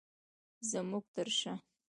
[0.69, 1.59] زمونږ تر شاه